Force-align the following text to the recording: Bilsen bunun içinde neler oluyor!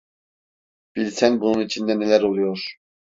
Bilsen 0.95 1.41
bunun 1.41 1.61
içinde 1.61 1.99
neler 1.99 2.21
oluyor! 2.21 2.75